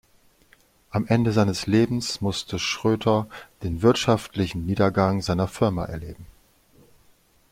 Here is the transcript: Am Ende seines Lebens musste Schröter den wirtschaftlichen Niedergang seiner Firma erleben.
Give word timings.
Am 0.89 1.05
Ende 1.05 1.31
seines 1.31 1.67
Lebens 1.67 2.21
musste 2.21 2.57
Schröter 2.57 3.27
den 3.61 3.83
wirtschaftlichen 3.83 4.65
Niedergang 4.65 5.21
seiner 5.21 5.47
Firma 5.47 5.85
erleben. 5.85 6.25